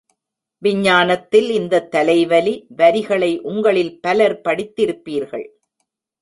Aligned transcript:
விஞ்ஞானத்தில் 0.57 1.49
இந்தத் 1.49 1.91
தலைவலி, 1.91 2.65
வரிகளை 2.69 3.39
உங்களில் 3.41 4.01
பலர் 4.01 4.41
படித்திருப்பீர்கள். 4.43 5.47